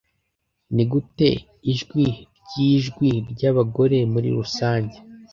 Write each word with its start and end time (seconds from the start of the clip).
Nigute 0.75 1.29
ijwi 1.71 2.05
ryijwi 2.41 3.09
ryabagore 3.31 3.97
muri 4.13 4.29
rusange 4.37 4.95